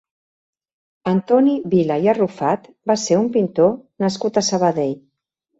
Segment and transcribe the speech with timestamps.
[1.11, 3.71] Antoni Vila i Arrufat va ser un pintor
[4.07, 4.99] nascut a Sabadell.